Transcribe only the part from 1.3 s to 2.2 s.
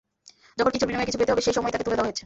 হবে, সেই সময়েই তাঁকে তুলে দেওয়া হয়েছে।